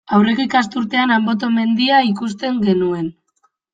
[0.15, 3.07] Aurreko ikasturtean Anboto mendia ikusten genuen.